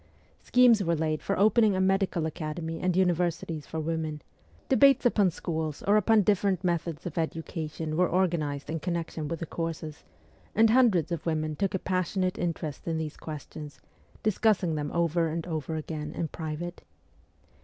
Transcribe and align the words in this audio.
Schemes 0.41 0.81
were 0.83 0.95
laid 0.95 1.21
for 1.21 1.37
opening 1.37 1.75
a 1.75 1.79
medical 1.79 2.25
academy 2.25 2.79
and 2.79 2.95
universities 2.97 3.67
for 3.67 3.79
women; 3.79 4.23
debates 4.67 5.05
upon 5.05 5.29
schools 5.29 5.83
or 5.85 5.95
upon 5.95 6.23
different 6.23 6.63
methods 6.63 7.05
of 7.05 7.19
education 7.19 7.95
were 7.95 8.09
organized 8.09 8.67
in 8.71 8.79
connection 8.79 9.27
with 9.27 9.41
the 9.41 9.45
courses, 9.45 10.03
and 10.55 10.71
hundreds 10.71 11.11
of 11.11 11.27
women 11.27 11.55
took 11.55 11.75
a 11.75 11.77
passionate 11.77 12.39
interest 12.39 12.87
in 12.87 12.97
these 12.97 13.15
questions, 13.15 13.79
discussing 14.23 14.73
them 14.73 14.89
over 14.91 15.27
and 15.27 15.45
over 15.45 15.75
again 15.75 16.11
in 16.13 16.27
private. 16.27 16.81